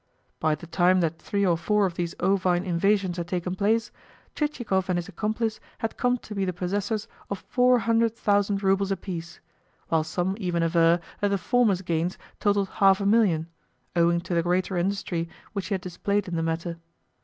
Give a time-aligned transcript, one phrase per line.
[0.39, 3.91] By the time that three or four of these ovine invasions had taken place,
[4.33, 8.89] Chichikov and his accomplice had come to be the possessors of four hundred thousand roubles
[8.89, 9.39] apiece;
[9.89, 13.45] while some even aver that the former's gains totalled half a million,
[13.95, 16.77] owing to the greater industry which he had displayed in the matter.